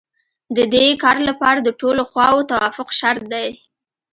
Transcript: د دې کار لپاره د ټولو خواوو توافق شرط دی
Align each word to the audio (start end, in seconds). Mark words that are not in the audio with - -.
د 0.57 0.57
دې 0.73 0.87
کار 1.03 1.17
لپاره 1.29 1.59
د 1.61 1.69
ټولو 1.79 2.01
خواوو 2.09 2.47
توافق 2.51 2.89
شرط 2.99 3.23
دی 3.33 3.49